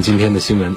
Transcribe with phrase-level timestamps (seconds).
[0.00, 0.76] 今天的新闻，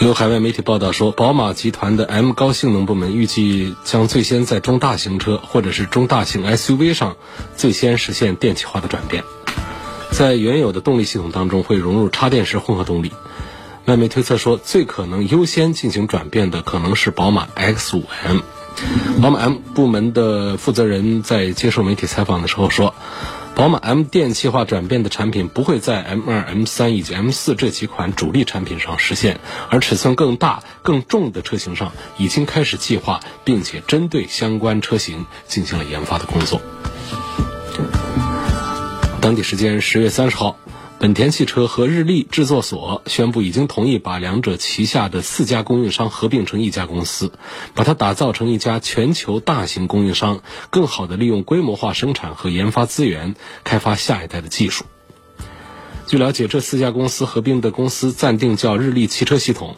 [0.00, 7.16] 有海外媒体报道说，宝马集团的 M 高性能部门预计将最先在中大型车或者是中大型 SUV 上
[7.56, 9.22] 最先实现电气化的转变，
[10.10, 13.12] 在原有的动力系统当中会融入插电式混合动力。
[13.84, 18.40] 外媒推测说，最可能优先进行转变的可能是宝马 X5M。
[19.22, 22.94] 宝马 M 部门的负责人在接受媒体采访的时候说。
[23.54, 36.60] 宝马 M 电气化转变的产品不会在 M2、M3 以及 M4 这几款主力产品上实现，而尺寸更大、更重的车型上已经开始计划，并且针对相关车型进行了研发的工作。
[39.20, 40.56] 当地时间十月三十号。
[41.02, 47.32] 本田汽车和日立制作所宣布，已经同意把两者旗下的四家供应商合并成一家公司，
[47.74, 54.84] 把它打造成一家全球大型供应商，更好地利用规模化生产和研发资源，开发下一代的技术。
[56.06, 59.74] 据了解，这四家公司合并的公司暂定叫日立汽车系统，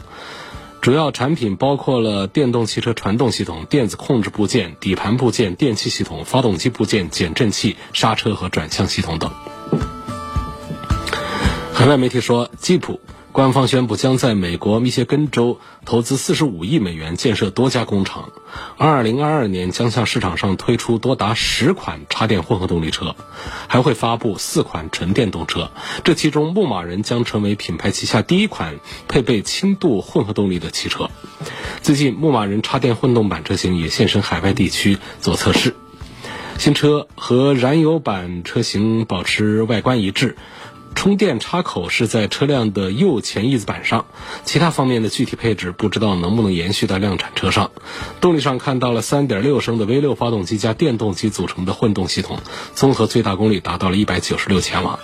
[0.82, 9.32] 主要产品包括了电动汽车传动系统、电子控制部件、底盘部件、电气系统、发动机部件、减震器、刹车和转向系统等。
[11.74, 13.00] 海外媒体说，吉普
[13.32, 18.30] 官方宣布将在美国密歇根州投资四十五亿美元建设多家工厂，
[18.78, 23.16] 二零二二年将向市场上推出多达十款插电混合动力车，
[23.66, 25.72] 还会发布四款纯电动车。
[26.04, 28.76] 这其中，牧马人将成为品牌旗下第一款
[29.08, 31.10] 配备轻度混合动力的汽车。
[31.82, 35.74] 最近，牧马人插电混动版车型也现身海外地区做测试。
[36.56, 40.36] 新车和燃油版车型保持外观一致。
[40.94, 44.06] 充电插口是在车辆的右前翼子板上，
[44.44, 47.70] 其他方面的具体配置不知道能不能延续到量产车上。
[48.20, 52.38] 动力上看到了3.6升的 V6 发动机加电动机组成的混动系统，
[52.74, 54.98] 综合最大功率达到了196千瓦。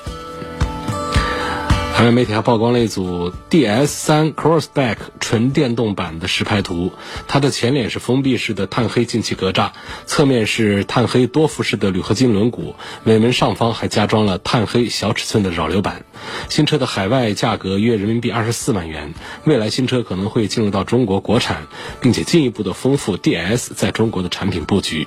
[2.01, 6.93] 海外媒体还曝光了一组 DS3 Crossback 纯电动版的实拍图，
[7.29, 9.73] 它的前脸是封闭式的碳黑进气格栅，
[10.07, 12.73] 侧面是碳黑多辐式的铝合金轮毂，
[13.05, 16.07] 尾门上方还加装了碳黑小尺寸的扰流板。
[16.49, 19.13] 新车的海外价格约人民币二十四万元，
[19.45, 21.67] 未来新车可能会进入到中国国产，
[22.01, 25.07] 并且进一步的丰富 DS 在中国的产品布局。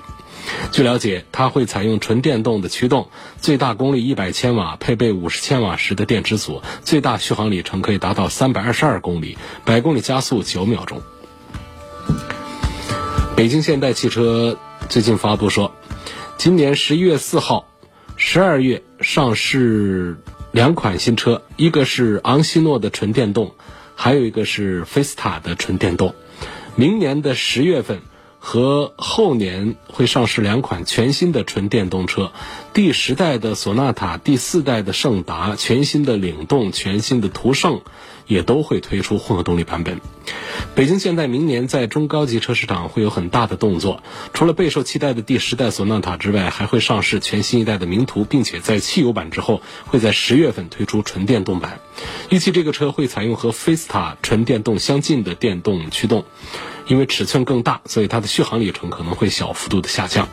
[0.71, 3.09] 据了解，它会采用纯电动的驱动，
[3.39, 11.01] 最大功率一百千瓦，配备五十千瓦时的电池组，最大续航里程可以达到三百二十二公里，百公里加速九秒钟。
[13.35, 14.57] 北京现代汽车
[14.89, 15.73] 最近发布说，
[16.37, 17.67] 今年十一月四号、
[18.17, 20.17] 十二月上市
[20.51, 23.55] 两款新车，一个是昂希诺的纯电动，
[23.95, 26.15] 还有一个是菲斯塔的纯电动，
[26.75, 28.01] 明年的十月份。
[28.45, 32.33] 和后年会上市两款全新的纯电动车，
[32.73, 37.79] 第十代的索纳塔、第四代的胜达、全新的领动、全新的途胜，
[38.27, 40.01] 也都会推出混合动力版本。
[40.75, 44.03] 北京现代明年在中高级车市场会有很大的动作，
[44.33, 51.79] 除了备受期待的第十代索纳塔之外，还会上市全新一代的名图，并且在汽油版之后会在十月份推出纯电动版。
[52.29, 56.25] 预计这个车会采用和菲斯塔纯电动相近的电动驱动。
[56.87, 60.27] 因为尺寸更大，所以它的续航里程可能会小幅度的下降。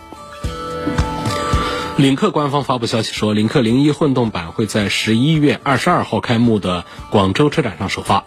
[1.97, 8.25] 领克官方发布消息说，领克零一混动版会在十一月二十二号开幕的广州车展上首发。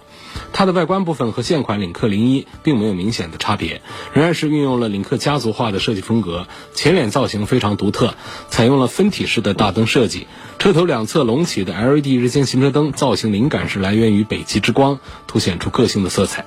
[0.51, 3.81] 它的外观部分和现款领克零一并没有明显的差别，
[4.13, 6.47] 仍然是运用了领克家族化的设计风格。
[6.75, 8.15] 前脸造型非常独特，
[8.49, 10.27] 采用了分体式的大灯设计，
[10.59, 16.45] 车头两侧隆起的 LED 日间行车灯造型灵感是来源于北极之光，凸显出个性的色彩。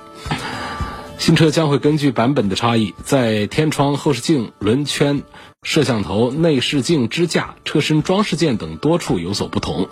[1.27, 5.23] 新车将会根据版本的差异，在天窗、后视镜、轮圈、
[5.61, 9.89] 摄像头、内视镜支架、车身装饰件等多处有所不同。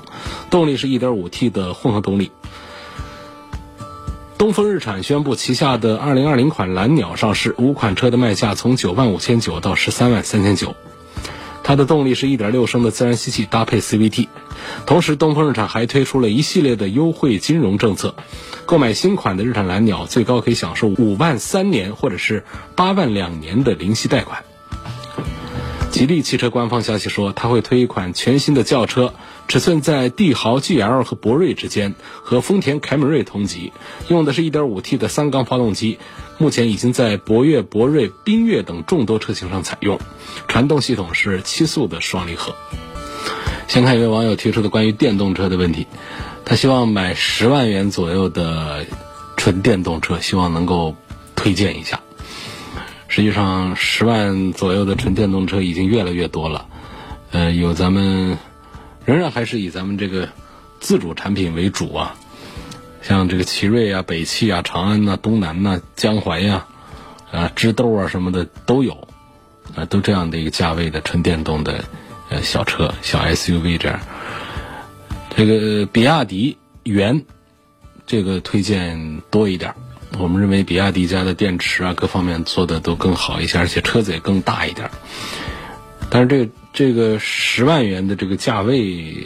[0.49, 2.31] 动力是一点五 T 的混合动力。
[4.37, 10.73] 东风日产宣布旗下的二零二零款蓝鸟上市，五款车的卖价从九万五千九到十三万三千九。
[11.67, 14.27] 它的动力是一点六升的自然吸气搭配 CVT，
[14.85, 18.13] 同时东风日产还推出了一系列的优惠金融政策，
[18.67, 22.43] 购买新款的日产蓝鸟最高可以享受五万三年或者是
[22.75, 24.43] 八万两年的零息贷款。
[25.89, 29.13] 吉利汽车官方消息说，它会推一款全新的轿车，
[29.47, 33.71] 尺寸在帝豪 GL 和博瑞之间，和丰田凯美瑞同级，
[34.09, 35.97] 用的是一点五 T 的三缸发动机，
[36.37, 39.99] 目前已经在博越、博瑞、缤越等众多车型上采用，
[40.47, 42.55] 传动系统是七速的双离合。
[43.67, 45.87] 先看一位网友提出的关于电动车的问题，
[46.45, 48.85] 他希望买十万元左右的
[49.37, 50.95] 纯电动车，希望能够
[51.35, 51.99] 推荐一下。
[53.07, 56.65] 实际上，十万左右的纯电动车已经越来越多了，
[57.31, 58.37] 呃，有咱们。
[59.05, 60.29] 仍然还是以咱们这个
[60.79, 62.15] 自主产品为主啊，
[63.07, 66.65] 像这个奇瑞啊、北汽啊、长安呐、东南呐、江淮呀、
[67.31, 69.07] 啊知豆啊什么的都有，
[69.75, 71.85] 啊都这样的一个价位的纯电动的
[72.29, 73.99] 呃小车、小 SUV 这样。
[75.37, 77.23] 这个比亚迪元
[78.07, 79.75] 这个推荐多一点，
[80.17, 84.89] 我们认为比亚迪家的电池啊各方面做的都更好一些，而且车子也更大一点。
[86.09, 86.49] 但是这。
[86.77, 89.25] 这个十万元的这个价位，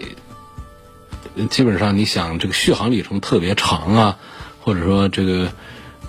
[1.49, 4.17] 基本上你想这个续航里程特别长啊，
[4.61, 5.51] 或者说这个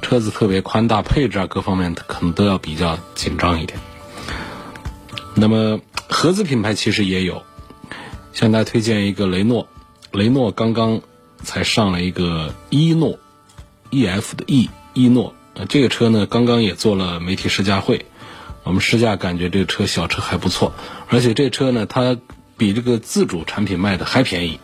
[0.02, 3.78] 车子特别宽大，配置啊各方面可能都要比较紧张一点。
[5.34, 7.42] 那么合资品牌其实也有，
[8.32, 9.68] 向大家推荐一个雷诺，
[10.12, 11.00] 雷诺刚刚
[11.42, 13.18] 才上了一个一诺
[13.90, 15.34] ，E F 的 E 一诺，
[15.68, 18.06] 这个车呢刚刚也做了媒体试驾会。
[18.62, 20.74] 我们试驾感觉这个车小车还不错，
[21.08, 22.18] 而且这车呢，它
[22.58, 24.60] 比这个自主产品卖的还便宜，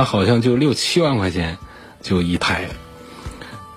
[0.00, 1.58] 它好像就六七万块钱
[2.00, 2.70] 就一台，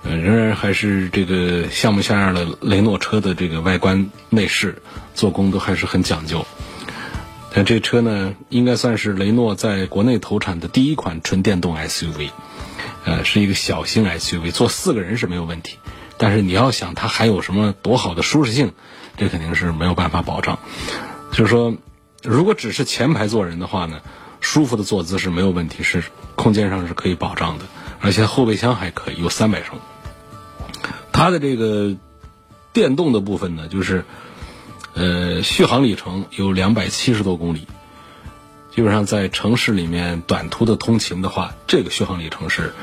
[0.04, 4.80] 呃，仍然还是这个像模像样的雷诺车的这个外观内饰
[5.14, 6.46] 做工都还是很讲究。
[7.52, 12.30] 但这车呢，应该算是雷诺在国内投产的第一款纯电动 SUV，
[13.04, 15.76] 呃，是一个小型 SUV，坐四个人是没有问题，
[16.16, 18.72] 但是你要想它还有什么多好的舒适性？
[19.18, 20.58] 这肯定是没有办法保障，
[21.32, 21.76] 就是说，
[22.22, 24.00] 如果只是前排坐人的话呢，
[24.44, 26.04] 舒服的坐姿是没有问题，是
[26.36, 27.64] 空间上是可以保障的，
[28.00, 29.80] 而且后备箱还可以有三百升。
[31.12, 31.96] 它的这个
[32.72, 34.04] 电动的部分呢，就是
[34.92, 37.66] 呃续航里程有两百七十多公里，
[38.70, 42.74] 基本上在城市里面短途的通勤的话，这个续航里程是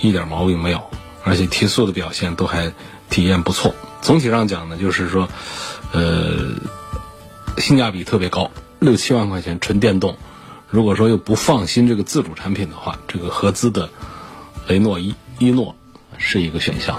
[0.00, 0.82] 一点毛病没有，
[1.22, 2.72] 而且提速的表现都还
[3.08, 3.74] 体验不错。
[4.02, 5.28] 总体上讲呢，就是说。
[5.96, 6.56] 呃，
[7.58, 8.50] 性价比特别高，
[8.80, 10.16] 六七万块钱纯电动。
[10.74, 13.88] 如果说又不放心这个自主产品的话，这个合资的
[14.66, 15.76] 雷诺伊伊诺
[16.18, 16.98] 是一个选项。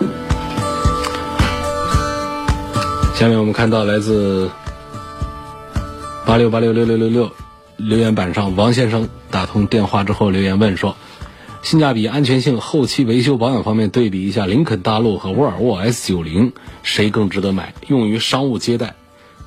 [3.16, 4.50] 下面我们看到来自
[6.26, 7.30] 八六八六六六六六
[7.76, 10.96] 留言板上，王先生打通电话之后留言问说：
[11.62, 16.54] 性价比、安全性、后期维修保养方面对比一下，林肯大陆和沃尔沃 S 九零。
[16.82, 17.74] 谁更值得买？
[17.88, 18.96] 用于商务接待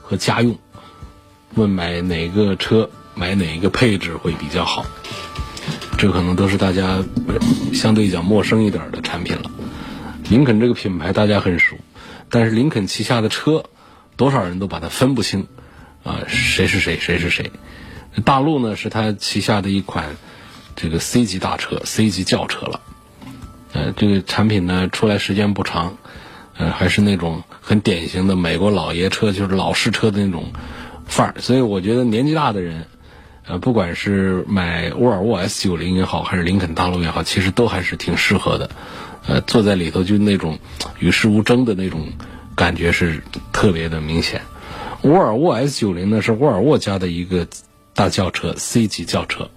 [0.02, 0.58] 和家用。
[1.54, 4.87] 问买哪个车，买哪一个配置会比较好？
[5.99, 7.05] 这可能都是大家
[7.75, 9.50] 相对讲陌生一点的产品了。
[10.31, 11.76] 林肯这个品牌大家很熟，
[12.31, 13.65] 但是林肯旗下的车，
[14.17, 15.49] 多少人都把它分不清
[16.05, 17.50] 啊，谁是谁，谁是谁。
[18.25, 20.17] 大陆呢是它旗下的一款
[20.76, 22.81] 这个 C 级大车，C 级轿车了。
[23.73, 25.99] 呃，这个产品呢出来时间不长。
[26.56, 30.53] 呃，还是那种很典型的美国老爷车，就是老式车的那种
[31.06, 31.35] 范儿。
[31.38, 32.87] 所以我觉得年纪大的人，
[33.48, 38.70] 呃，不管是买沃尔沃 S 九零也好，还是林肯大陆也好，其实都还是挺适合的。
[39.26, 40.58] 呃，坐在里头就那种
[40.98, 42.08] 与世无争的那种
[42.55, 44.43] 感觉是特别的明显。
[45.02, 47.46] 沃尔沃 S 九零呢是沃尔沃家的一个
[47.94, 49.50] 大轿车，C 级轿车。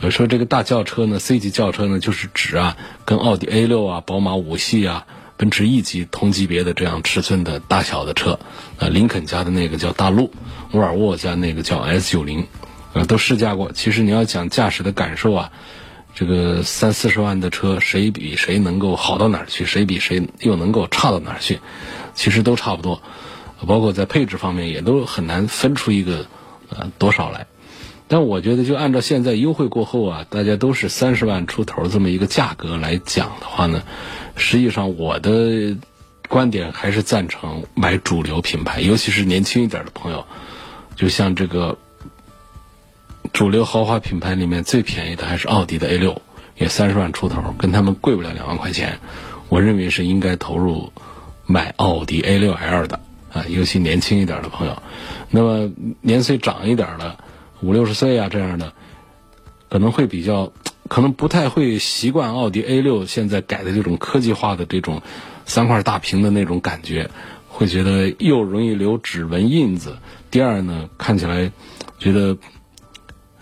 [0.00, 5.06] 呃，说这个大轿车呢，C 级轿车呢，就是指啊，跟奥迪 A 六啊、宝马五系啊。
[5.38, 8.38] 奔驰 E 级同级别的这样尺寸的大小的车，
[8.78, 10.30] 啊，林肯家的那个叫大陆，
[10.70, 12.46] 沃尔沃家那个叫 S 九零，
[12.92, 13.72] 啊，都试驾过。
[13.72, 15.52] 其实你要讲驾驶的感受啊，
[16.14, 19.64] 这个三四十万的车，谁比谁能够好到哪儿去？
[19.64, 21.60] 谁比谁又能够差到哪儿去？
[22.14, 23.02] 其实都差不多，
[23.66, 26.26] 包括在配置方面也都很难分出一个
[26.68, 27.46] 呃多少来。
[28.08, 33.82] 但我觉得，就按照现在优惠过后啊，大家都是三十万出头这么一个价格来讲的话呢。
[34.36, 35.78] 实际上，我的
[36.28, 40.26] 观点还是赞成买主流品牌，尤其是年轻一点的朋友。
[40.94, 41.78] 就像这个
[43.32, 46.20] 主流豪华品牌里面最便宜的还是奥迪的 A 六，
[46.56, 48.98] 也三十万出头，跟他们贵不了两万块钱。
[49.48, 50.92] 我认为是应该投入
[51.46, 53.00] 买奥迪 A 六 L 的
[53.32, 54.82] 啊，尤其年轻一点的朋友。
[55.30, 57.18] 那么年岁长一点的，
[57.60, 58.72] 五六十岁啊这样的，
[59.68, 60.52] 可能会比较。
[60.88, 65.00] 可能不太会习惯奥迪 A 六现在改的这种科技化的这种
[65.46, 67.08] 三块大屏的那种感觉，
[67.48, 69.96] 会觉得又容易留指纹印子。
[70.30, 71.50] 第二呢，看起来
[71.98, 72.36] 觉得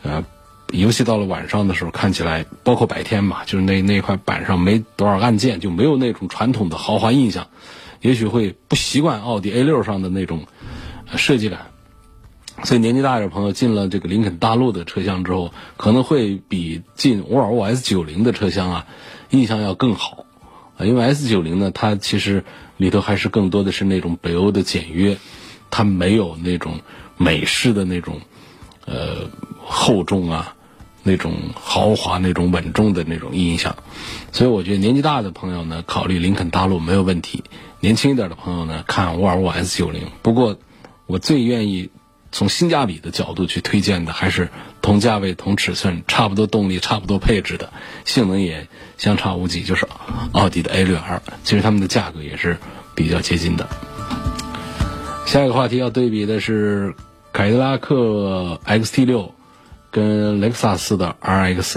[0.03, 0.25] 呃
[0.73, 7.49] 尤其到了晚上的时候，看起来包括白天嘛，就是那那块板上没多少按键，就没有那种传统的豪华印象，
[8.01, 10.47] 也许会不习惯奥迪 A 六上的那种
[11.17, 11.67] 设计感。
[12.63, 18.87] 所以年纪大一点朋友进了这个林肯大陆的车厢之后，可能会比进沃尔沃 S 九零的车厢啊
[19.31, 20.25] 印象要更好，
[20.79, 22.45] 因为 S 九零呢，它其实
[22.77, 25.17] 里头还是更多的是那种北欧的简约，
[25.71, 26.79] 它没有那种
[27.17, 28.21] 美式的那种
[28.85, 29.31] 呃
[29.65, 30.55] 厚重啊，
[31.03, 33.77] 那种豪华、那种稳重的那种印象。
[34.33, 37.43] 所以我觉得年纪大的朋友呢，考虑林肯大陆没有问题；
[37.81, 40.03] 年轻一点的朋友呢，看沃尔沃 S 九零。
[40.23, 40.59] 不过
[41.07, 41.91] 我最愿意。
[42.33, 44.51] 从性价比的角度去推荐的，还是
[44.81, 47.73] 同价位、同尺寸、差不多动力、差不多配置的，
[48.05, 49.85] 性能也相差无几，就是
[50.31, 51.19] 奥迪的 A6L。
[51.43, 52.57] 其实它们的价格也是
[52.95, 53.69] 比较接近的。
[55.27, 56.95] 下一个话题要对比的是
[57.33, 59.33] 凯迪拉克 XT6
[59.91, 61.77] 跟雷克萨斯的 RX。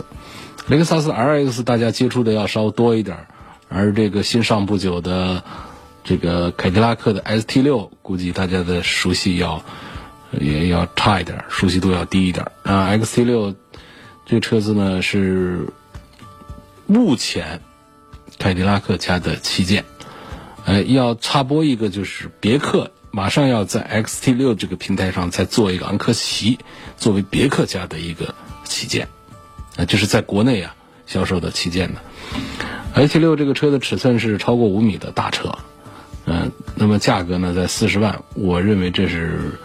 [0.67, 3.27] 雷克萨斯 RX 大家接触的要稍多一点，
[3.69, 5.43] 而这个新上不久的
[6.03, 9.63] 这个凯迪拉克的 ST6，估计大家的熟悉要。
[10.41, 12.89] 也要差一点，熟悉度要低一点啊。
[12.89, 13.53] XT 六
[14.25, 15.67] 这个车子呢是
[16.87, 17.61] 目前
[18.39, 19.85] 凯迪拉克家的旗舰。
[20.65, 26.57] 呃，要插播一个，就是别克马上要在 XT 六这个平台上再做一个昂科旗，
[26.97, 28.33] 作为别克家的一个
[28.65, 29.07] 旗舰，
[29.77, 32.01] 啊，就是在国内啊销售的旗舰的。
[32.95, 35.59] XT 六这个车的尺寸是超过五米的大车，
[36.25, 39.59] 嗯，那么价格呢在四十万，我认为这是。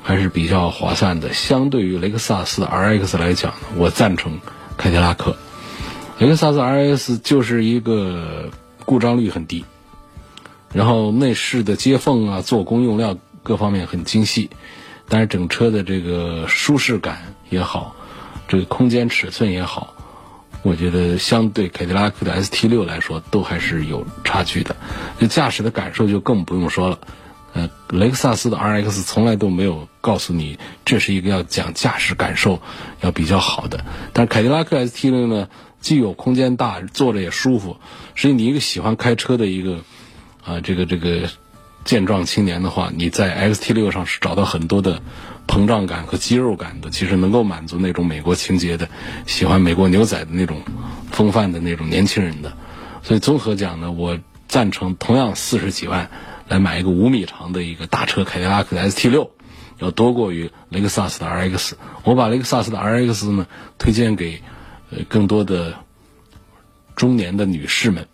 [0.00, 1.34] 还是比较划算的。
[1.34, 4.40] 相对于雷克萨斯 RX 来讲，我赞成
[4.78, 5.36] 凯迪拉克。
[6.18, 8.48] 雷克萨斯 RX 就是一个
[8.86, 9.66] 故障率很低，
[10.72, 14.50] 然后内饰的接缝啊、做工用料各方面很精细，
[15.08, 17.96] 但是整车的这个舒适感也好，
[18.46, 19.94] 这个空间尺寸也好，
[20.62, 24.76] 我觉得相对凯迪拉克的 ST6 来说都还是有差距的。
[25.18, 26.98] 这驾驶的感受就更不用说了。
[27.54, 32.60] 呃，雷克萨斯的 RX 从来都没有告诉你这是一个要讲驾驶感受
[33.00, 35.48] 要比较好的，但是凯迪拉克 ST6 呢，
[35.80, 37.78] 既有空间大，坐着也舒服，
[38.14, 39.78] 所以你一个喜欢开车的一个
[40.48, 41.28] 啊这个这个
[41.84, 45.02] 健壮青年的话，你在 XT6 上是找到很多的
[45.46, 48.88] 膨胀感和肌肉感的，其实能够满足那种美国情节的，
[49.26, 50.62] 喜欢美国牛仔的那种
[51.10, 52.56] 风范的那种年轻人的，
[53.02, 56.10] 所以综合讲呢，我赞成同样四十几万。
[56.48, 59.32] 来买一个五米长的一个大车，凯迪拉克的 ST 六，
[59.80, 61.72] 要多过于雷克萨斯的 RX。
[62.04, 64.40] 我把雷克萨斯的 RX 呢推荐给
[64.90, 65.74] 呃更多的
[66.96, 68.08] 中年的女士们，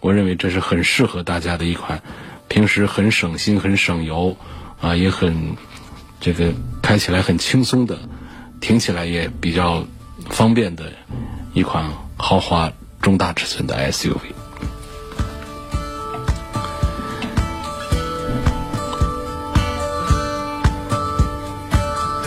[0.00, 2.02] 我认为这是很适合大家的一款，
[2.48, 4.36] 平时很省心、很省油
[4.80, 5.56] 啊，也很
[6.20, 7.98] 这个开起来很轻松的，
[8.60, 9.86] 停起来也比较
[10.30, 10.92] 方便的
[11.54, 12.72] 一款豪华
[13.02, 14.18] 中大尺寸的 SUV。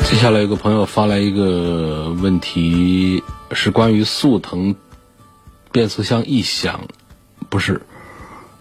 [0.10, 3.24] 接下来有个朋友发来一个问题，
[3.54, 4.76] 是关于速腾
[5.72, 6.88] 变速箱异响，
[7.50, 7.82] 不是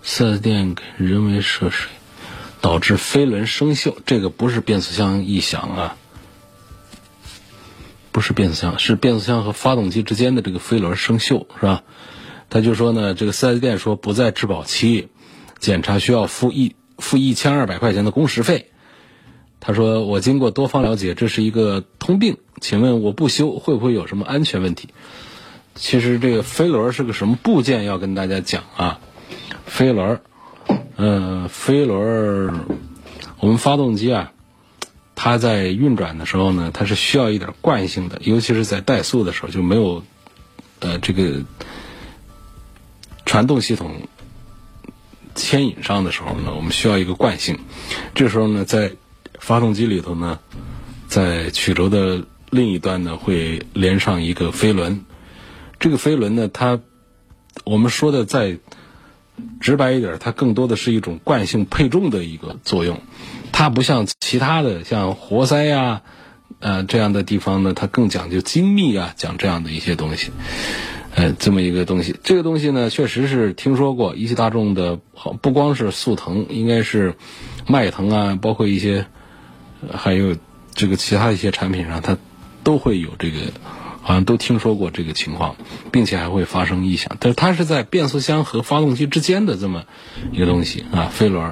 [0.03, 1.91] 四 S 店给人为涉水
[2.61, 5.97] 导致飞轮生锈，这个不是变速箱异响啊，
[8.11, 11.85] 不是变速箱，是变速箱和发动机之间的这个飞轮生锈，是吧？
[12.51, 15.09] 他就说呢，这个四 S 店说不在质保期，
[15.59, 18.71] 检查需要付一付一千二百块钱的工时费。
[19.61, 22.39] 他说：“我经过多方了解，这是一个通病。
[22.61, 24.89] 请问我不修会不会有什么安全问题？
[25.79, 27.85] 其实这个飞轮是个什么部件？
[27.85, 28.99] 要跟大家讲啊。
[29.65, 30.21] 飞轮，
[30.97, 32.65] 嗯，飞轮，
[33.39, 34.33] 我们发动机啊，
[35.15, 40.03] 它在运转的时候呢，它是需要一点惯性的，尤其是在怠速的时候就没有，
[40.81, 41.43] 呃，这个
[43.27, 44.09] 传动系统
[45.35, 47.59] 牵引上的时候呢，我们需要一个惯性。
[48.15, 48.93] 这时候呢，在
[49.39, 50.39] 发动机里头呢，
[51.09, 55.05] 在曲轴的另一端呢，会连上一个飞轮。
[55.79, 56.81] 这个飞轮呢，它
[57.65, 58.59] 我们说的再
[59.61, 63.01] 直白一点，它更多的是一种惯性配重的一个作用。
[63.53, 66.03] 它不像其他的像活塞呀，
[66.61, 70.31] 呃这样的地方呢，它更讲究精密啊，讲这样的一些东西。
[71.15, 74.15] 呃，这么一个东西，这个东西呢，确实是听说过。
[74.15, 74.99] 一汽大众的，
[75.43, 77.15] 不光是速腾，应该是
[77.67, 79.07] 迈腾啊，包括一些。
[79.93, 80.35] 还有
[80.75, 82.19] 这个其他一些产品上，它
[82.65, 83.39] 都会有这个，
[84.09, 85.57] 好像都听说过这个情况，
[85.93, 87.19] 并且还会发生异响。
[87.21, 89.85] 但是它是在变速箱和发动机之间的这么
[90.33, 90.83] 一个东西。
[90.91, 91.45] 啊，飞轮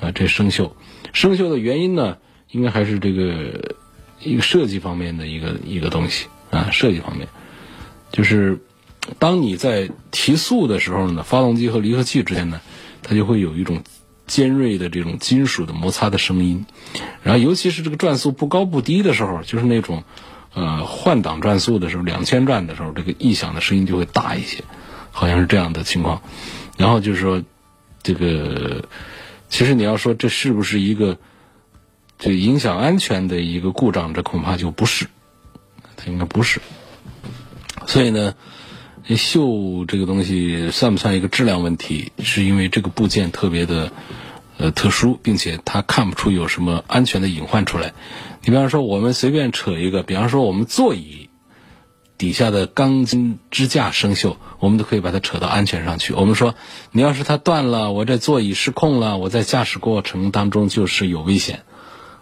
[0.00, 0.72] 啊，这生锈，
[1.12, 2.16] 生锈的原因呢，
[2.52, 3.74] 应该还是这个
[4.18, 6.28] 一个设计方面的一个一个东西。
[6.48, 7.28] 啊，设计方面，
[8.10, 8.58] 就是
[9.18, 12.62] 当你在提速的时候呢，发动机和离合器之间呢，
[13.02, 13.82] 它就会有一种
[14.26, 16.64] 尖锐的这种金属的摩擦的声音，
[17.22, 20.02] 然后尤其是这个转速不高不低的时候，就是那种
[20.54, 24.64] 呃换挡转速的时候，两千转的时候，这个异响的声音就会大一些，
[25.10, 26.22] 好像是这样的情况。
[26.76, 27.42] 然后就是说，
[28.02, 28.84] 这个
[29.48, 31.18] 其实你要说这是不是一个
[32.18, 35.06] 这影响安全的一个故障，这恐怕就不是，
[35.96, 36.60] 它应该不是。
[37.86, 38.34] 所以呢。
[39.08, 42.12] 锈这个东西算不算一个质量问题？
[42.20, 43.90] 是因为这个部件特别的
[44.56, 47.92] 呃特殊，并且它看不出有什么安全的隐患出来。
[48.42, 51.28] 你比方说，我们随便扯一个，比方说我们座椅
[52.16, 56.12] 底下的钢筋支架生锈，我们都可以把它扯到安全上去。
[56.12, 56.54] 我们说，
[56.92, 61.62] 你要是它断了，我这座椅失控了，我在驾驶过程当中就是有危险。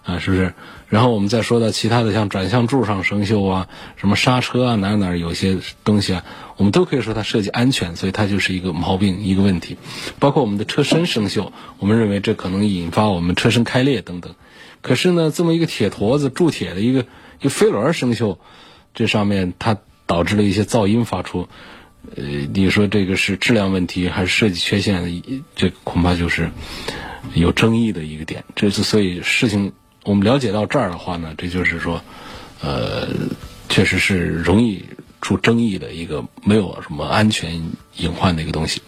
[0.05, 0.55] 啊，是不是？
[0.89, 6.25] 然后我们再说到其他的，像转向柱上生锈啊，什么刹车啊，哪哪有些东西啊，
[6.57, 9.77] 我们都可以说它设计安全，所以它就是一个毛病，一个问题。
[10.19, 14.35] 包括我们的车身生锈，我们认为这可能引发我们车身开裂等等。
[14.83, 17.07] 可是呢，这么一个铁坨子铸铁的一个
[17.41, 18.39] 一个飞轮生锈，
[18.95, 21.49] 这上面它导致了一些噪音发出。
[22.17, 25.23] 呃，你说这个是质量问题还是设计缺陷？
[25.55, 26.51] 这恐怕就是
[27.35, 28.45] 有争议的一个点。
[28.55, 29.73] 这是所以事情。
[30.05, 32.03] 我们了解到这儿的话呢，这就是说，
[32.63, 33.09] 呃，
[33.69, 34.87] 确实是容易
[35.21, 38.81] 出争议的一个没有什么安全隐患的一个东西。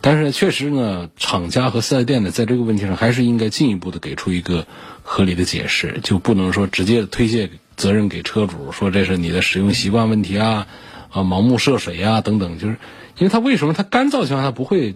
[0.00, 4.66] 但是确实呢，厂家和四 S 店呢，在这个问题上还是应该进一步的给出一个
[5.02, 10.66] 合理的解释，就不能说直接推卸责任给车主，说这是你的使用习惯问题啊，
[11.10, 12.58] 啊，盲目涉水啊等等。
[12.58, 12.76] 就是
[13.18, 14.94] 因为它为什么它干燥情况它不会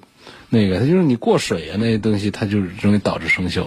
[0.49, 3.67] 那个，它就是你过水啊那些东西，它就容易导致生锈。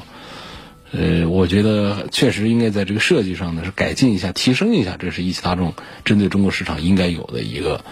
[0.91, 5.73] 呃，我觉得确实应该在这个设计上呢是改进一下、提升一下，这是一汽大众
[6.05, 7.83] 针对中国市场应该有的一个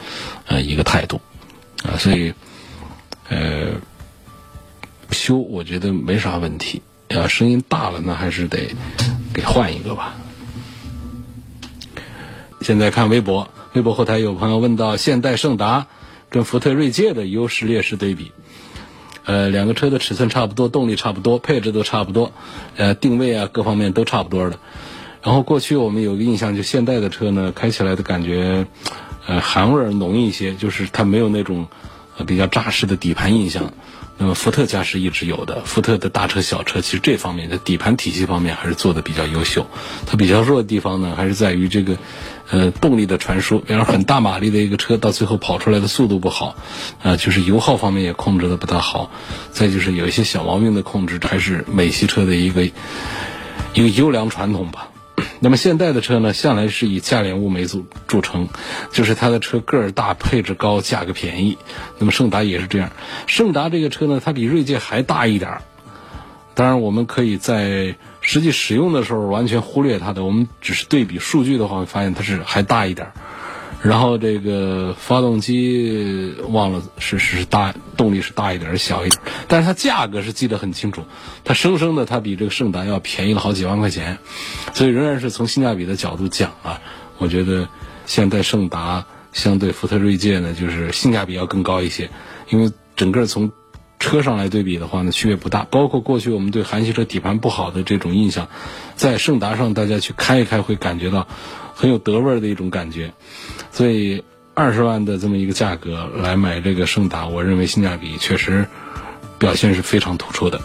[0.48, 1.20] 呃一个态度
[1.84, 2.34] 啊，所以
[3.34, 3.82] 呃
[5.12, 8.76] 修我觉得没啥问题，要声音大了那还是得
[9.34, 10.14] 给换一个吧。
[12.62, 15.88] 现在看微博，微博后台有朋友问到现代胜达
[16.30, 18.32] 跟福特锐界的优势劣势对比。
[19.26, 22.34] 呃，两个车的尺寸差不多，动力差不多，配置都差不多，
[22.76, 24.60] 呃，定位啊各方面都差不多的。
[25.22, 28.66] 然后过去我们有个印象，就现代的车呢，开起来的感觉，
[29.26, 31.68] 呃，韩味儿浓一些，就是它没有那种
[32.18, 33.74] 呃比较扎实的底盘印象。
[34.16, 39.66] 那么福特家是一直有的，福特的大车小车，其实这方面的底盘体系方面还是做的比较优秀。
[40.06, 41.98] 它比较弱的地方呢，还是在于这个。
[42.52, 46.56] 呃，动力的传输，比方很大马力的一个车，到最后跑出来的速度不好，
[47.02, 49.10] 啊，就是油耗方面也控制的不大好，
[49.52, 54.90] 再就是有一些小毛病的控制，还是美系车的一个一个优良传统吧。
[55.40, 58.48] 那么现代的车呢，向来是以价廉物美著著称，
[58.92, 61.58] 就是它的车个儿大、配置高、价格便宜。
[62.00, 62.92] 那么胜达也是这样，
[63.28, 65.62] 胜达这个车呢，它比锐界还大一点儿。
[66.56, 67.96] 当然，我们可以在。
[68.26, 73.14] 实际使用的时候完全忽略它的，我们只是对比数据的话，会发现它是还大一点儿。
[73.84, 81.04] 然后这个发动机忘了是是大，动力是大一点儿小一点，但是它价格是记得很清楚，
[81.44, 84.20] 它生生的它比这个胜达要便宜了好几万块钱，
[84.74, 86.80] 所以仍然是从性价比的角度讲啊，
[87.18, 87.68] 我觉得
[88.06, 92.10] 现在胜达相对福特锐界呢，就是性价比要更高一些，
[92.50, 93.52] 因为整个从
[94.00, 95.66] 车上来对比的话呢，区别不大。
[95.66, 98.48] 包括过去我们对韩系车底盘不好的这种印象，
[98.96, 101.28] 在胜达上大家去开一开，会感觉到
[101.74, 103.14] 很有德味儿的一种感觉。
[103.74, 108.68] 所以二十万的这么一个价格来买这个胜达，我认为性价比确实
[109.40, 110.62] 表现是非常突出的。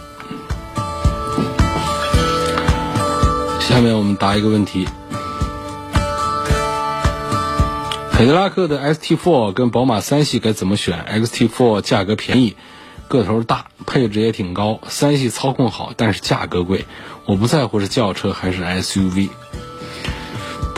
[3.59, 4.87] 下面我们答一个问题：
[8.11, 12.55] 凯迪拉克的 ST4 跟宝马三系该怎么选？XT4 价格便宜。
[13.07, 16.85] 个头大，配置也挺高，三系操控好，但是价格贵。
[17.25, 19.29] 我不在乎是轿车还是 SUV，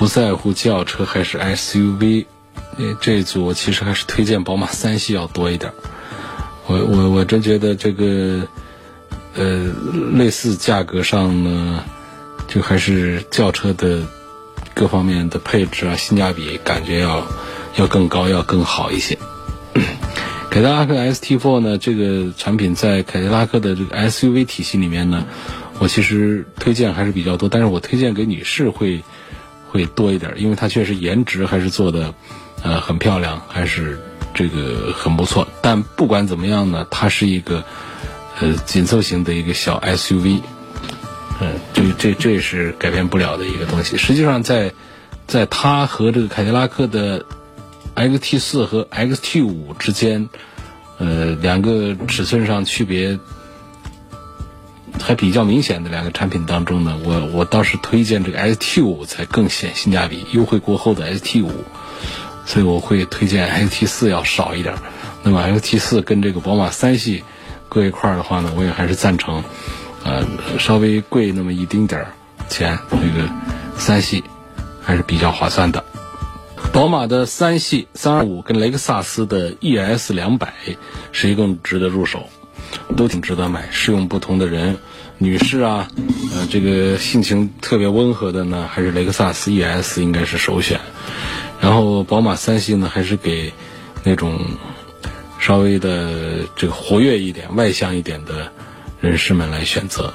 [0.01, 2.25] 不在乎轿车还是 SUV，
[3.01, 5.71] 这组我其实还是推荐宝马三系要多一点。
[6.65, 8.47] 我我我真觉得这个，
[9.35, 9.71] 呃，
[10.13, 11.83] 类似价格上呢，
[12.47, 13.99] 就还是轿车的
[14.73, 17.27] 各方面的配置啊，性价比感觉要
[17.75, 19.19] 要更高，要更好一些。
[20.49, 25.27] 凯迪拉克 ST4 呢，这个产品在凯迪拉克的这个 SUV 体系里面呢，
[25.77, 29.03] 我其实推荐还是比较多，但是我推荐给女士会
[29.71, 32.13] 会多一点，因为它确实颜值还是做的
[32.61, 33.97] 呃很漂亮，还是
[34.33, 35.47] 这个很不错。
[35.61, 37.63] 但不管怎么样呢，它是一个
[38.41, 40.41] 呃紧凑型的一个小 SUV，
[41.39, 43.95] 嗯，这这这是改变不了的一个东西。
[43.95, 44.73] 实际上在
[45.25, 47.25] 在它和这个凯迪拉克的
[47.95, 50.27] XT 四和 XT 五之间，
[50.97, 53.17] 呃，两个尺寸上区别
[55.01, 61.51] 还比较明显的两个产品当中呢，我我倒是推荐这个 S T 五才更显性价比，优惠过后的 S T 五，
[62.45, 64.75] 所以我会推荐 S T 四要少一点。
[65.23, 67.23] 那么 S T 四跟这个宝马三系
[67.67, 69.43] 搁一块儿的话呢，我也还是赞成，
[70.03, 70.25] 呃，
[70.59, 72.13] 稍微贵那么一丁点儿
[72.49, 73.29] 钱，这个
[73.77, 74.23] 三系
[74.81, 75.83] 还是比较划算的。
[76.71, 80.53] 宝马的三系三二五跟雷克萨斯的 ES 两百，
[81.11, 82.29] 谁更值得入手？
[82.95, 84.77] 都挺值得买，适用不同的人。
[85.21, 85.87] 女士啊，
[86.33, 90.79] 呃，这个性情特别温和的呢，还是雷克萨斯 ES 应该是首选。
[91.61, 93.53] 然后宝马三系呢，还是给
[94.03, 94.39] 那种
[95.39, 98.51] 稍微的这个活跃一点、外向一点的
[98.99, 100.11] 人士们来选择。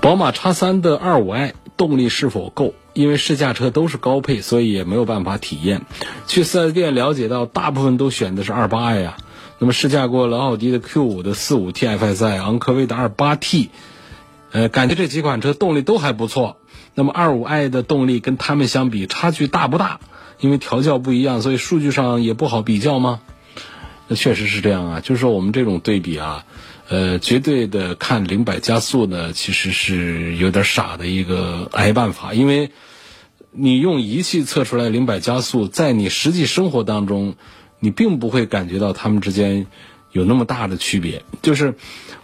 [0.00, 2.74] 宝马叉三的二五 i 动力是否够？
[2.92, 5.82] 因为试驾车都是高配，所以也没有办法体验。
[6.28, 9.16] 去四 S 店了解到，大部分都选的是二八 i 呀。
[9.58, 13.70] 那么试驾过了奥迪的 Q 五的四五 TFSI、昂科威的二八 T，
[14.56, 16.56] 呃，感觉这几款车动力都还不错。
[16.94, 20.00] 那么二五 i 的动力跟它们相比差距大不大？
[20.40, 23.20] 因为调教不一样，所以数据上也不好比较吗？
[24.08, 25.00] 那确实是这样啊。
[25.00, 26.46] 就是说我们这种对比啊，
[26.88, 32.32] 呃，绝对的看零百加速呢，其实是有点傻的一个挨办法。
[32.32, 32.70] 因为
[33.50, 37.34] 你用仪器测出来零百加速，在你实际生活当中。
[37.78, 39.66] 你并不会感觉到它们之间
[40.16, 41.22] 有那么大的区别。
[41.42, 41.74] 就是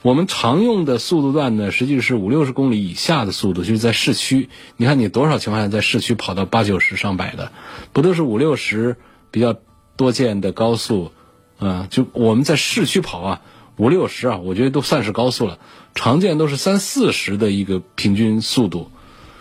[0.00, 4.48] 我们常用的速度段呢，实际是五六十公里以下的速度，就是在市区。
[4.78, 7.52] 你看你多少情况下在市区跑到八九十上百的，
[7.92, 8.96] 不都是五六十
[9.30, 9.54] 比较
[9.96, 11.12] 多见的高速？
[11.58, 13.42] 啊，就我们在市区跑啊，
[13.76, 15.58] 五六十啊，我觉得都算是高速了。
[15.94, 18.90] 常见都是三四十的一个平均速度，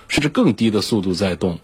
[0.07, 1.59] 甚至更低的速度在动。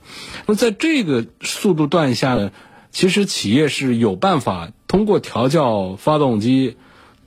[0.47, 2.51] 那在这个速度段下呢？
[2.89, 6.77] 其实企业是有办法通过调教发动机、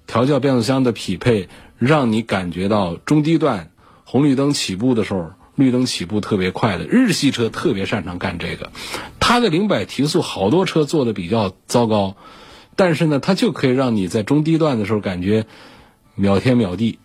[0.06, 3.70] 调教变速箱的匹配，让你感觉到中低段
[4.04, 6.86] 红绿灯起步的时候，绿灯起步特别快的。
[6.86, 8.72] 日系车特别擅长干这个，
[9.20, 12.16] 它的零百提速好多车做的比较糟糕，
[12.76, 15.46] 但是呢，它就可以让你在中低段的时候感觉
[16.14, 16.98] 秒天秒地，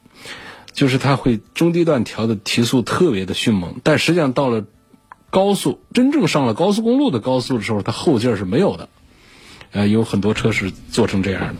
[0.71, 4.65] 就是它会中低段调的提速特别的迅猛，但实际上到了。
[5.31, 8.87] 高速真正上了高速公路的高速的时候，它后劲是没有的，
[9.71, 11.55] 呃，有很多车是做成这样的，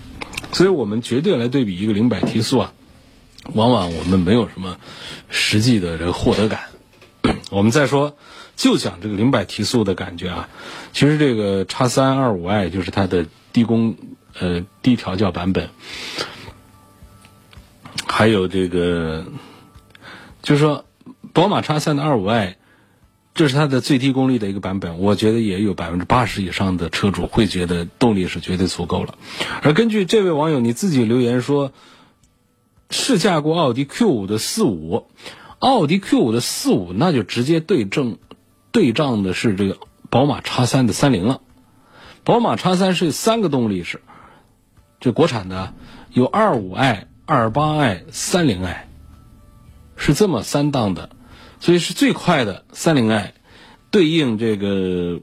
[0.54, 2.74] 所以我们绝对来对比一个零百提速啊，
[3.54, 4.78] 往往我们没有什么
[5.30, 6.62] 实际的这个获得感。
[7.52, 8.16] 我们再说，
[8.56, 10.50] 就讲这个零百提速的感觉啊，
[10.94, 13.96] 其实这个叉三二五 i 就是它的低功
[14.40, 15.70] 呃低调教版本，
[18.08, 19.26] 还有这个
[20.42, 20.86] 就是说
[21.34, 22.58] 宝马叉三的二五 i。
[23.36, 29.16] 这是它的最低功率的一个版本，我觉得也有百分之八十以上的车主会觉得动力是绝对足够了。
[29.62, 31.74] 而根据这位网友你自己留言说，
[32.90, 35.08] 试驾过奥迪 Q 五的四五，
[35.60, 38.20] 奥迪 Q 五的四五那就直接对正
[38.72, 41.42] 对仗的是这个宝马叉三的三零了。
[42.24, 44.02] 宝马叉三是三个动力是，
[45.02, 45.74] 这国产的
[46.10, 48.88] 有二五 i、二八 i、三零 i，
[49.98, 51.10] 是这么三档的。
[51.66, 53.34] 所以是最快的三零 i，
[53.90, 55.22] 对应这个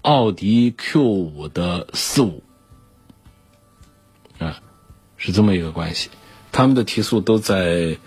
[0.00, 2.44] 奥迪 Q 五的四五，
[4.38, 4.60] 啊，
[5.16, 6.08] 是这么一个关系。
[6.52, 7.98] 他们的提速都在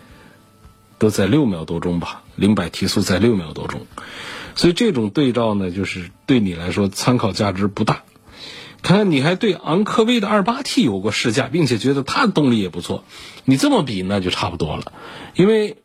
[0.97, 3.85] 都在六秒多钟吧，零百提速在六秒多钟。
[4.55, 8.03] 所以这种对照呢，就是对你来说参考价值不大。
[8.81, 13.03] 看看你还对昂科威的二八 T 有过试驾，并且觉得它的动力也不错，
[13.43, 14.93] 你这么比那就差不多了，
[15.35, 15.75] 因为。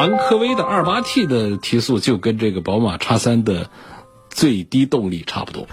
[0.00, 3.68] 昂科威的二八 T 的提速就跟这个宝马叉三的
[4.30, 5.68] 最低动力差不多。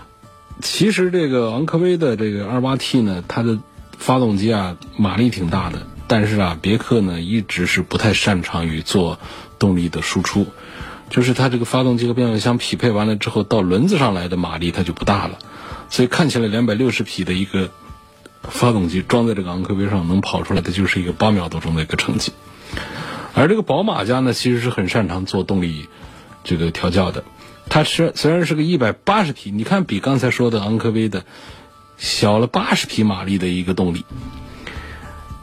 [0.61, 3.57] 其实这个昂科威的这个二八 T 呢，它的
[3.97, 9.17] 发动机啊马力挺大的，但是啊别克呢一直是不太擅长于做
[9.59, 10.45] 动力的输出，
[11.09, 15.39] 就是它这个发动机和变速箱匹配完了之后，到轮子上来的马力它就不大了，
[15.89, 17.69] 所以看起来两百六十匹的一个
[18.41, 22.33] 发动机装在这个昂科威上能跑出来的就是一个八秒多钟的一个成绩。
[23.37, 25.87] 而这个宝马家呢，其实是很擅长做动力
[26.43, 27.23] 这个调教的。
[27.69, 31.23] 它是虽然是个一百八十匹，你看比刚才说的昂科威的
[31.97, 34.05] 小了八十匹马力的一个动力，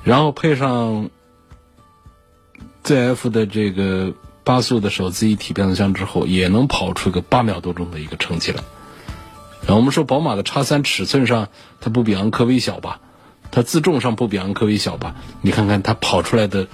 [0.03, 1.09] 然后配上
[2.83, 8.65] ZF 的这个八速的手自一体变速箱之后，也能跑出个八秒多钟的一个成绩来。
[9.61, 11.49] 然后我们说宝马的叉三尺寸上
[11.81, 12.99] 它不比昂科威小吧？
[13.53, 15.15] 它自重上不比昂科威小吧？
[15.43, 16.67] 你看看它跑出来的。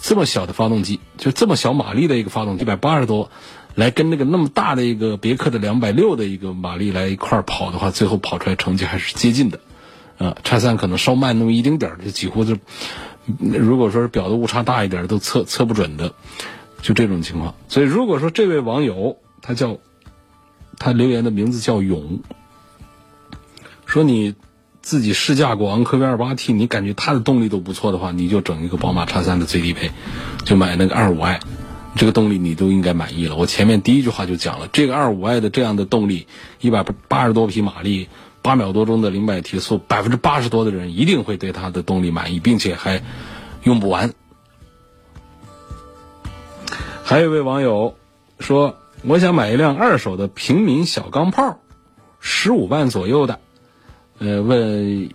[0.00, 3.30] 这么小的发动机，就这么小马力的一个发动机，一百八十多，
[3.74, 9.60] 来跟那个那么大的一个别克的两百六的一个马力来一块跑的话，最后跑出来成绩还是接近的。
[10.18, 12.56] 啊，叉三可能稍慢那么一丁点儿，就几乎就，
[13.38, 16.12] 如果说是表的误差大一点，都测测不准的，
[16.82, 17.54] 就这种情况。
[17.68, 19.78] 所以如果说这位网友他叫
[20.78, 22.20] 他留言的名字叫勇，
[23.86, 24.34] 说你
[24.82, 29.90] 自己试驾过昂科威二八 T，你感觉它的动力都不错的话，你就整一个宝马叉三的最低配，
[30.44, 31.40] 就买那个二五 i，
[31.96, 33.36] 这个动力你都应该满意了。
[33.36, 36.26] 我前面第一句话就讲了，这个二五 i 的这样的动力，
[36.60, 38.08] 一百八十多匹马力。
[38.42, 43.02] 八秒多钟的零百提速，百分之八十多的人一定会对它的动力满意，并且还
[43.64, 44.14] 用不完。
[47.04, 47.96] 还有一位网友
[48.38, 51.58] 说：“我想买一辆二手的平民小钢炮，
[52.18, 53.40] 十五万左右的，
[54.20, 55.10] 呃，问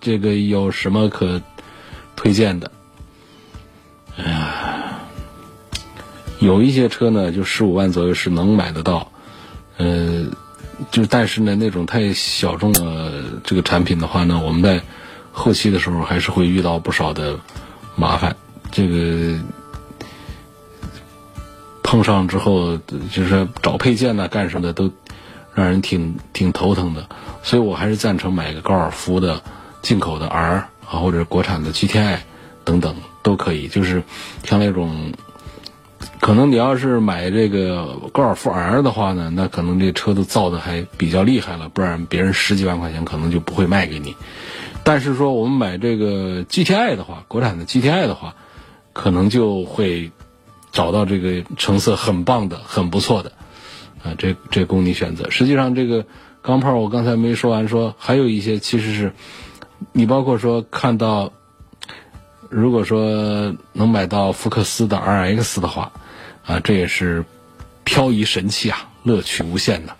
[0.00, 1.40] 这个有什么可
[2.16, 2.70] 推荐的？”
[4.18, 4.98] 哎呀，
[6.40, 9.12] 有一些车呢，就十五万左右是能买得到，
[9.76, 10.26] 呃。
[10.90, 14.80] 就但是呢，那种太小众的这个产品的话呢，我们在
[15.30, 17.38] 后期的时候还是会遇到不少的
[17.96, 18.34] 麻烦。
[18.70, 19.38] 这个
[21.82, 22.78] 碰上之后，
[23.12, 24.90] 就是找配件呢、干什么的都
[25.60, 27.06] 让人挺挺头疼的。
[27.42, 29.42] 所以我还是赞成买个高尔夫的
[29.82, 32.18] 进口的 R 啊，或者国产的 GTI
[32.64, 33.68] 等等都可以。
[33.68, 34.02] 就是
[34.44, 35.12] 像那种。
[36.18, 44.14] 可能你要是买这个高尔夫 R 的话呢，那可能这车都造的还比较厉害了，不然别人十几万块钱可能就不会卖给你。
[44.82, 48.34] 但是说我们买这个 GTI 的话，国产的 GTI 的话，
[48.92, 50.10] 可能就会
[50.72, 53.32] 找到这个成色很棒的、很不错的
[54.02, 55.30] 啊，这这供你选择。
[55.30, 56.04] 实际上这个
[56.42, 59.12] 钢炮我刚才没说完，说还有一些其实是
[59.92, 61.32] 你包括说看到。
[62.52, 65.92] 如果说能买到福克斯的 RX 的话，
[66.44, 67.24] 啊，这也是
[67.84, 69.94] 漂移神器啊，乐趣无限的，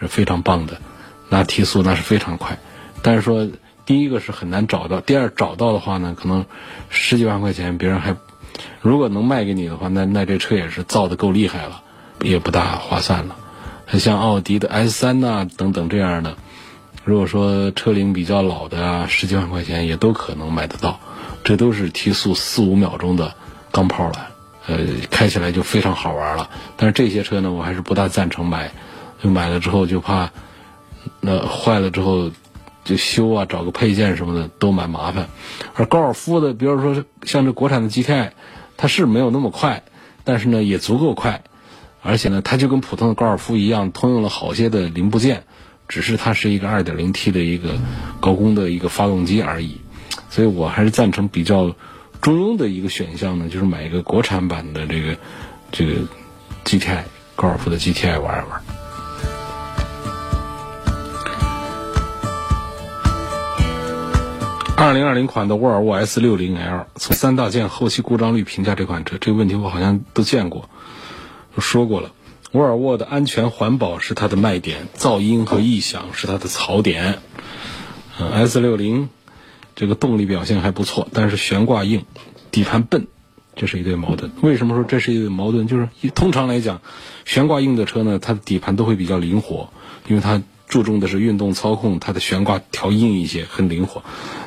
[0.00, 0.80] 是非常棒的。
[1.28, 2.58] 那提速那是非常快，
[3.02, 3.46] 但是说
[3.84, 6.46] 第一个是很难找到，第二找到的话呢，可能
[6.88, 8.16] 十几万块钱别人还
[8.80, 11.82] 如果能卖给你的话，那那这车也是造的够厉害了，
[12.22, 13.36] 也不大划算了。
[13.98, 16.36] 像奥迪的 S 三呐等等这样的，
[17.04, 20.98] 如果说车龄比较老的啊，十几万块钱也都可能买得到。
[21.44, 23.34] 这都是提速四五秒钟的
[23.72, 24.28] 钢炮了，
[24.68, 24.78] 呃，
[25.10, 26.48] 开起来就非常好玩了。
[26.76, 28.70] 但是这些车呢，我还是不大赞成买，
[29.22, 30.30] 就买了之后就怕
[31.20, 32.30] 那坏了之后
[32.84, 35.28] 就修啊，找个配件什么的都蛮麻烦。
[35.74, 38.30] 而高尔夫的，比如说像这国产的 GTI，
[38.76, 39.82] 它是没有那么快，
[40.22, 41.42] 但是呢也足够快，
[42.02, 45.44] 而且呢它就跟普通的高尔夫一样，通用了好些的零部件，
[45.88, 47.78] 只是它是一个 2.0T 的一个
[48.20, 49.80] 高功的一个发动机而已。
[50.28, 51.74] 所以我还是赞成比较
[52.20, 55.16] 中庸的一个选项呢，就是买一个国产版的这个
[55.70, 55.92] 这个
[56.64, 57.02] GTI
[57.36, 58.60] 高尔夫的 GTI 玩一玩。
[64.74, 70.68] 二零二零款的沃尔沃 S 六零 L，从三大件后期故障率评价这款车，这个问题我好像都见过，
[71.60, 72.12] 说过了。
[72.52, 77.18] 沃尔沃的安全环保是它的卖点，噪音和异响是它的槽点。
[78.18, 79.08] 嗯，S 六零。
[79.74, 82.04] 这个动力表现还不错，但是悬挂硬，
[82.50, 83.06] 底盘笨，
[83.56, 84.30] 这是一对矛盾。
[84.42, 85.66] 为什么说这是一对矛盾？
[85.66, 86.82] 就是通常来讲，
[87.24, 89.70] 悬挂硬的车呢，它的底盘都会比较灵活，
[90.08, 94.02] 因为它注重的是运动操控，它的悬挂调硬一些，很灵活。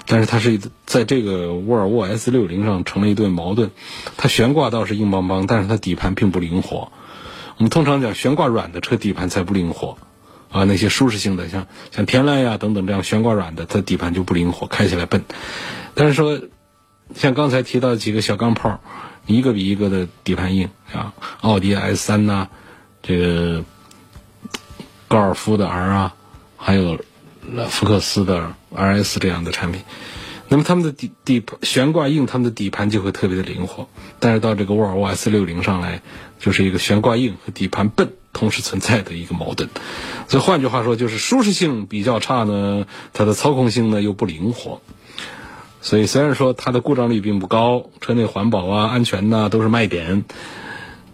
[0.07, 3.69] 但是它是在这个沃尔沃 S 六零上成了一对矛盾，
[4.17, 6.91] 它悬挂倒是硬邦邦，但是它底盘并不灵活。
[7.57, 9.99] 我们通常讲悬挂软的车底盘才不灵活。
[10.51, 15.25] 啊，那些舒适性的，像像天籁呀等等这样悬挂软的，它底盘就不灵活，开起来笨。
[15.93, 16.39] 但是说，
[17.13, 18.79] 像刚才提到几个小钢炮，
[19.25, 22.47] 一个比一个的底盘硬啊，奥迪 S 三呐，
[23.03, 23.65] 这个
[25.07, 26.13] 高尔夫的 R 啊，
[26.57, 26.99] 还有
[27.69, 29.81] 福克斯的 RS 这样的产品。
[30.47, 33.87] 那么他们的底底悬挂硬，他们的底盘就会特别的灵活。
[34.19, 36.01] 但是到这个沃尔沃 S 六零上来，
[36.39, 39.69] 就是一个悬挂硬和底盘笨同时存在的一个矛盾。
[40.27, 44.81] 所以换句话说，就是舒适性比较差呢，它的操控性呢又不灵活。
[45.81, 50.25] 所以虽然说它的故障率并不高，车内环保啊、安全呐都是卖点，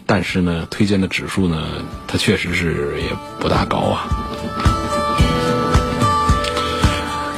[0.05, 1.67] 但是呢，推荐的指数呢，
[2.07, 3.07] 它确实是也
[3.39, 4.07] 不大高啊。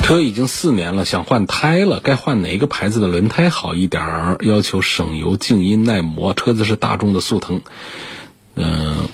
[0.04, 4.38] 车已经四年了，想换胎了，该换哪个牌子的轮胎好一点儿？
[4.42, 6.34] 要求省油、静音、耐磨。
[6.34, 7.62] 车子是大众的速腾，
[8.56, 9.08] 嗯，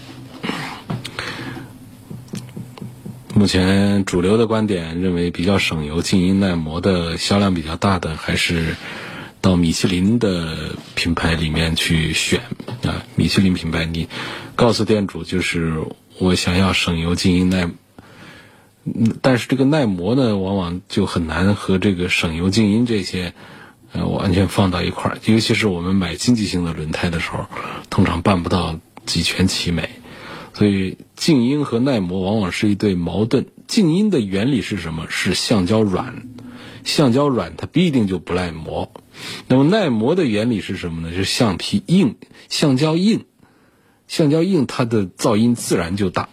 [3.36, 8.76] 目前主流的观点认为，比较省油、静音、耐磨的销量比较大的还是
[9.42, 12.42] 到米其林的品牌里面去选
[12.84, 13.06] 啊。
[13.16, 14.08] 米其林品牌，你
[14.56, 15.82] 告诉店主就是
[16.18, 17.70] 我想要省油、静音、耐，
[19.22, 23.34] 但是这个耐磨呢，往往就很难和这个省油、静音这些
[23.94, 25.18] 呃完全放到一块儿。
[25.26, 27.46] 尤其是我们买经济型的轮胎的时候，
[27.90, 29.90] 通常办不到几全其美。
[30.54, 33.46] 所以静音和耐磨往往是一对矛盾。
[33.66, 35.06] 静音的原理是什么？
[35.08, 36.24] 是橡胶软，
[36.84, 38.92] 橡胶软它必定就不耐磨。
[39.48, 41.14] 那么耐磨的原理是什么呢？
[41.14, 42.16] 是橡皮硬，
[42.50, 43.26] 橡胶硬，
[44.08, 46.30] 橡胶硬它的噪音自然就大。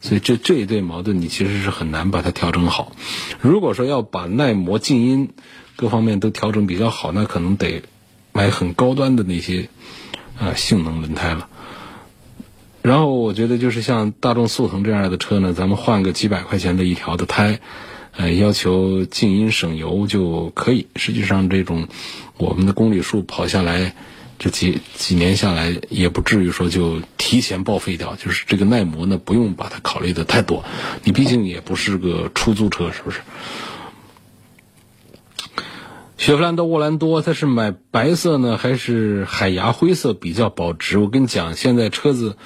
[0.00, 2.92] 所以这这一对矛盾你其实是很难把它调整好。
[3.40, 5.30] 如果说要把耐磨、静音
[5.76, 7.82] 各方面都调整比较好，那可能得
[8.32, 9.70] 买很高端的那些
[10.38, 11.48] 啊性能轮胎了。
[12.82, 17.60] 然后我觉得就是像大众速腾这样的车呢，咱们换个几百块钱的一条的胎，
[18.16, 20.86] 呃，要求静音省油就可以。
[20.96, 21.88] 实际上，这种
[22.36, 23.94] 我们的公里数跑下来，
[24.38, 28.14] 这几几年下来，也不至于说就提前报废掉。
[28.16, 30.64] 就是这个耐磨呢，不用把它考虑的太多。
[31.02, 33.20] 你毕竟也不是个出租车，是不是？
[36.16, 40.98] 雪佛兰的沃兰多，它是买白色呢，还是海牙灰色比较保值？
[40.98, 42.36] 我跟你讲，现在车子。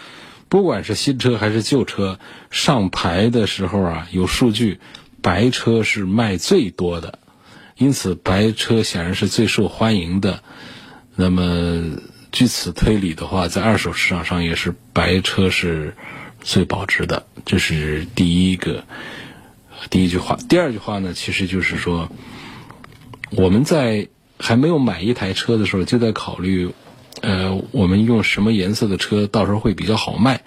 [0.51, 2.19] 不管是新车还是旧车，
[2.51, 4.81] 上牌的时候啊，有数据，
[5.23, 7.19] 白车是卖最多的，
[7.77, 10.43] 因此白车显然是最受欢迎的。
[11.17, 11.99] 那么
[12.33, 15.95] 据此推理的话，在二手市场上也是白车是
[16.41, 17.27] 最保值的。
[17.45, 18.85] 这是第一个
[19.91, 20.39] 第一句话。
[20.49, 22.11] 第二句话呢，其实就是说，
[23.31, 26.71] 我们在还没有买一台车的时候，就在考虑。
[27.21, 30.43] 呃，我们用什么颜色的车到时候会比较好卖？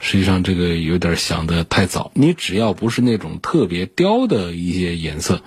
[0.00, 2.10] 实际上这个有点想的太早。
[2.14, 5.42] 你只要不是那种特别刁的一些颜色，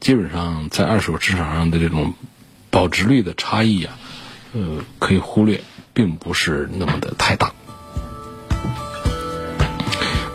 [0.00, 2.14] 基本上在二手市场上的这种
[2.70, 3.98] 保值率的差异啊，
[4.52, 5.60] 呃，可以忽略，
[5.92, 7.52] 并不是那么的太大。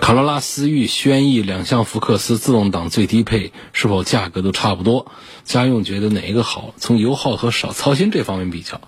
[0.02, 5.12] 卡罗拉、思域、轩逸两厢福克斯自动挡最低配是否价格都差不多？
[5.44, 6.74] 家用觉得哪一个好？
[6.78, 8.82] 从油耗和少操心这方面比较。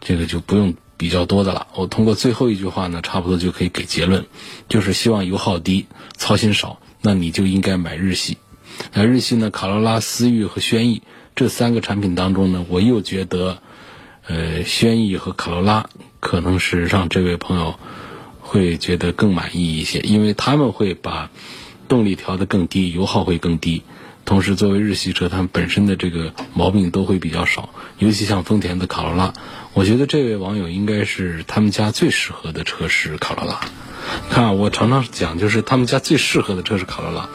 [0.00, 1.68] 这个就不用比较多的了。
[1.74, 4.26] 我通过最后一句话呢，差不多就可以给结论，
[4.68, 5.86] 就是希望油耗低、
[6.18, 8.36] 操心少，那你就应该买日系。
[8.92, 11.02] 那日系呢，卡罗拉、思域和轩逸
[11.34, 13.62] 这三个产品当中呢，我又觉得，
[14.26, 15.88] 呃，轩逸和卡罗拉
[16.20, 17.78] 可能是让这位朋友
[18.40, 21.30] 会觉得更满意一些，因为他们会把
[21.88, 23.82] 动力调得更低，油耗会更低。
[24.28, 29.32] 同时，作为日系车，它们本身的这个毛病都会比较少，尤其像丰田的卡罗拉，
[29.72, 33.58] 我觉得这位网友应该是他们家最适合的车是卡罗拉。
[34.28, 37.26] 看，我常常讲，就是他们家最适合的车是卡罗拉，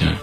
[0.00, 0.14] 嗯，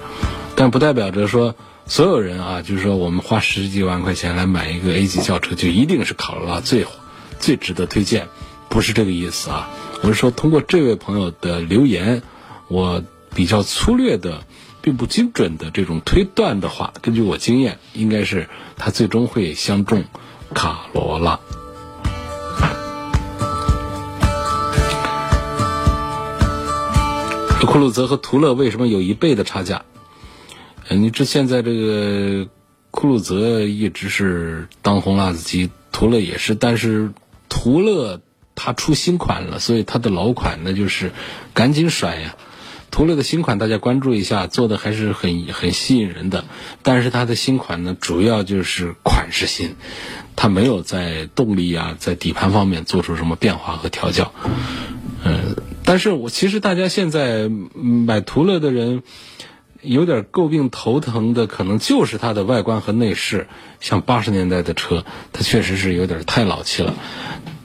[0.56, 1.54] 但不代表着说
[1.86, 6.86] 所有人啊，就是说我们花十几万块钱来买一个 A 级轿车，就一定是卡罗拉最
[7.40, 8.30] 最值得推荐，
[8.70, 9.70] 不是这个意思啊。
[10.02, 12.24] 我是说，通过这位朋友的留言，
[12.70, 13.04] 我
[13.36, 14.46] 比较粗略的。
[14.90, 20.04] 并不精准的这种推断的话，根据我经验，应该是他最终会相中
[20.56, 21.40] 卡罗拉。
[27.68, 29.84] 酷路泽和途乐为什么有一倍的差价？
[30.90, 32.48] 你这现在这个
[32.90, 37.12] 酷路泽一直是当红辣子鸡，途乐也是，但是
[37.48, 38.22] 途乐
[38.56, 41.12] 它出新款了，所以它的老款那就是
[41.54, 42.36] 赶紧甩呀。
[43.00, 46.44] 途乐的新款大家关注一下，做的还是很很吸引人的。
[46.84, 49.76] 但是它的新款呢，主要就是款式新，
[50.36, 54.34] 它没有在动力啊、在底盘方面做出什么变化和调教。
[55.24, 59.02] 嗯，但是我其实大家现在买途乐的人，
[59.82, 63.48] 有点诟病头疼的，可能就是它的外观和内饰。
[63.80, 66.94] 像八十年代的车，它确实是有点太老气了。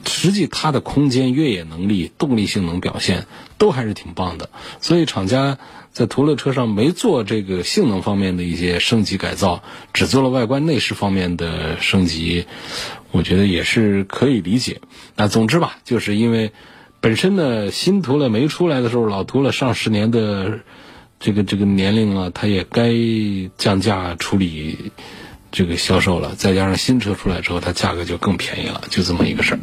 [0.07, 3.25] 实际它的空间、越野能力、动力性能表现
[3.57, 4.49] 都还是挺棒的，
[4.81, 5.57] 所以厂家
[5.91, 9.63] 在途乐车上没做这个性能方面的一些升级改造，
[9.93, 12.45] 只做了外观内饰方面的升级，
[13.11, 14.81] 我觉得也是可以理解。
[15.15, 16.51] 那总之吧，就是因为
[16.99, 20.59] 本身呢，新途乐没出来的时候，老途乐上十年的
[21.19, 22.91] 这个这个年龄了，它也该
[23.57, 24.91] 降价处理
[25.51, 26.35] 这个销售了。
[26.35, 29.59] 再加上新车出来之后，它价格就更便宜了，就这么一个事儿。